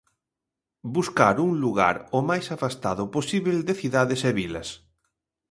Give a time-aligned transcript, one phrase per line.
[0.95, 4.69] Buscar un lugar o máis afastado posíbel de cidades e vilas.